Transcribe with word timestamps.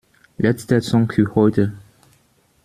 Letzter 0.39 0.81
Song 0.81 1.11
für 1.11 1.35
heute! 1.35 1.73